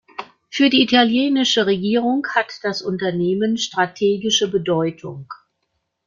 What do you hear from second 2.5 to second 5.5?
das Unternehmen strategische Bedeutung.